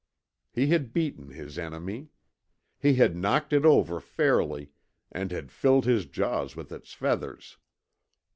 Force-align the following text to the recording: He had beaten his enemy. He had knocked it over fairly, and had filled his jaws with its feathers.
He 0.51 0.65
had 0.65 0.93
beaten 0.93 1.29
his 1.29 1.59
enemy. 1.59 2.07
He 2.79 2.95
had 2.95 3.15
knocked 3.15 3.53
it 3.53 3.63
over 3.63 3.99
fairly, 3.99 4.71
and 5.11 5.29
had 5.29 5.51
filled 5.51 5.85
his 5.85 6.07
jaws 6.07 6.55
with 6.55 6.71
its 6.71 6.91
feathers. 6.95 7.59